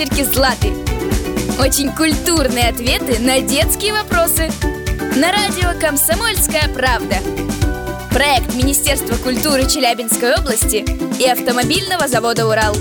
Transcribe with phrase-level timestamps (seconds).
[0.00, 0.68] ящерки Златы
[1.60, 4.50] Очень культурные ответы на детские вопросы
[5.16, 7.16] На радио «Комсомольская правда»
[8.10, 10.86] Проект Министерства культуры Челябинской области
[11.22, 12.74] и автомобильного завода «Урал»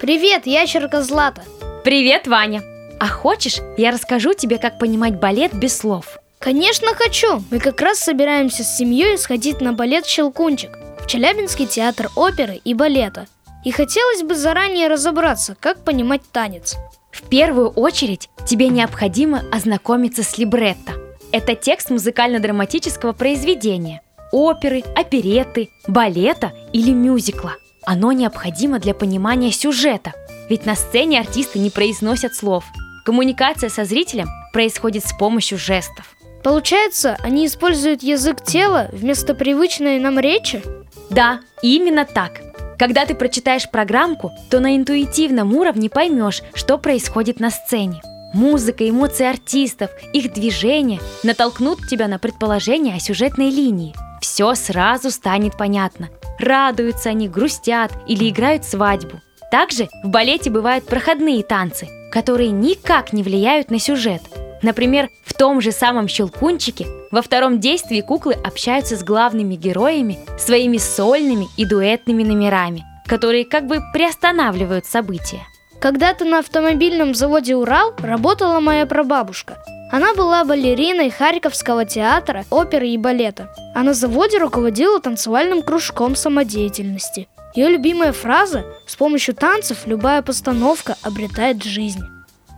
[0.00, 1.44] Привет, ящерка Злата
[1.84, 2.64] Привет, Ваня
[2.98, 6.18] А хочешь, я расскажу тебе, как понимать балет без слов?
[6.40, 7.40] Конечно хочу!
[7.52, 12.74] Мы как раз собираемся с семьей сходить на балет «Щелкунчик» в Челябинский театр оперы и
[12.74, 13.28] балета.
[13.66, 16.76] И хотелось бы заранее разобраться, как понимать танец.
[17.10, 20.92] В первую очередь тебе необходимо ознакомиться с либретто.
[21.32, 27.56] Это текст музыкально-драматического произведения, оперы, опереты, балета или мюзикла.
[27.84, 30.12] Оно необходимо для понимания сюжета,
[30.48, 32.64] ведь на сцене артисты не произносят слов.
[33.04, 36.14] Коммуникация со зрителем происходит с помощью жестов.
[36.44, 40.62] Получается, они используют язык тела вместо привычной нам речи?
[41.10, 42.45] Да, именно так.
[42.78, 48.02] Когда ты прочитаешь программку, то на интуитивном уровне поймешь, что происходит на сцене.
[48.34, 53.94] Музыка, эмоции артистов, их движения натолкнут тебя на предположение о сюжетной линии.
[54.20, 56.08] Все сразу станет понятно.
[56.38, 59.20] Радуются они, грустят или играют свадьбу.
[59.50, 64.20] Также в балете бывают проходные танцы, которые никак не влияют на сюжет.
[64.62, 70.78] Например, в том же самом «Щелкунчике» во втором действии куклы общаются с главными героями своими
[70.78, 75.46] сольными и дуэтными номерами, которые как бы приостанавливают события.
[75.80, 79.58] Когда-то на автомобильном заводе «Урал» работала моя прабабушка.
[79.92, 83.54] Она была балериной Харьковского театра, оперы и балета.
[83.74, 87.28] А на заводе руководила танцевальным кружком самодеятельности.
[87.54, 92.00] Ее любимая фраза «С помощью танцев любая постановка обретает жизнь».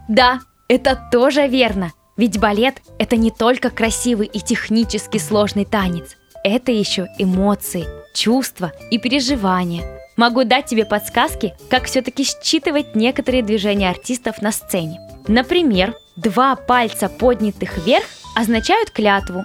[0.08, 1.92] Да, это тоже верно.
[2.16, 6.16] Ведь балет– это не только красивый и технически сложный танец.
[6.44, 9.84] Это еще эмоции, чувства и переживания.
[10.16, 15.00] Могу дать тебе подсказки, как все-таки считывать некоторые движения артистов на сцене.
[15.28, 19.44] Например, два пальца поднятых вверх означают клятву,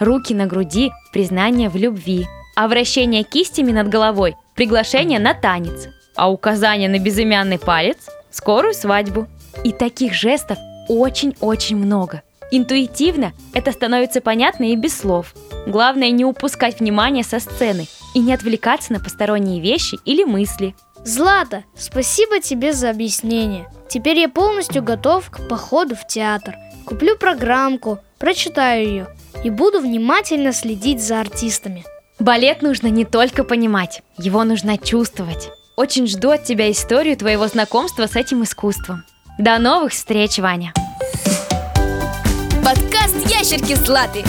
[0.00, 6.30] руки на груди– признание в любви, а вращение кистями над головой– приглашение на танец, а
[6.30, 7.98] указание на безымянный палец–
[8.30, 9.28] скорую свадьбу.
[9.62, 10.58] И таких жестов
[10.88, 12.22] очень-очень много.
[12.50, 15.34] Интуитивно это становится понятно и без слов.
[15.66, 20.74] Главное не упускать внимание со сцены и не отвлекаться на посторонние вещи или мысли.
[21.04, 23.66] Злата, спасибо тебе за объяснение.
[23.88, 26.54] Теперь я полностью готов к походу в театр.
[26.86, 29.06] Куплю программку, прочитаю ее
[29.42, 31.84] и буду внимательно следить за артистами.
[32.18, 35.50] Балет нужно не только понимать, его нужно чувствовать.
[35.76, 39.04] Очень жду от тебя историю твоего знакомства с этим искусством.
[39.38, 40.72] До новых встреч, Ваня!
[42.64, 44.24] Подкаст «Ящерки Златы»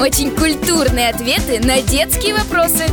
[0.00, 2.84] Очень культурные ответы на детские вопросы.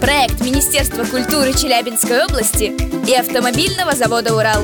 [0.00, 2.72] Проект Министерства культуры Челябинской области
[3.06, 4.62] и автомобильного завода «Урал»